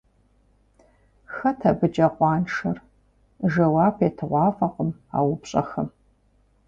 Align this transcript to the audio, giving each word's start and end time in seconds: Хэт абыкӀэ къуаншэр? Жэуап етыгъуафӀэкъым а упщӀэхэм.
Хэт 1.33 1.59
абыкӀэ 1.69 2.07
къуаншэр? 2.15 2.77
Жэуап 3.51 3.97
етыгъуафӀэкъым 4.07 4.91
а 5.17 5.19
упщӀэхэм. 5.31 5.87